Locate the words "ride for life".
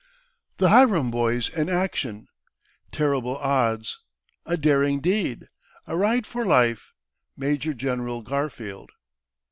5.95-6.93